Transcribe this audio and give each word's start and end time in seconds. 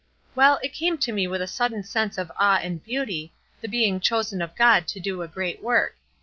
Well, 0.33 0.59
it 0.63 0.73
came 0.73 0.97
to 0.97 1.11
me 1.11 1.27
with 1.27 1.43
a 1.43 1.47
sudden 1.47 1.83
sense 1.83 2.17
of 2.17 2.31
awe 2.39 2.57
and 2.57 2.83
beauty, 2.83 3.35
the 3.61 3.67
being 3.67 3.99
chosen 3.99 4.41
of 4.41 4.55
God 4.55 4.87
to 4.87 4.99
do 4.99 5.21
a 5.21 5.27
great 5.27 5.61
work. 5.61 5.95